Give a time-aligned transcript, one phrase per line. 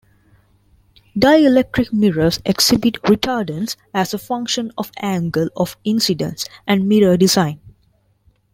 [1.15, 7.59] Dielectric mirrors exhibit retardance as a function of angle of incidence and mirror design.